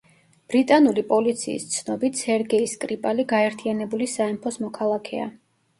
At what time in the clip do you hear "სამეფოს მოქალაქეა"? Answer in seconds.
4.19-5.33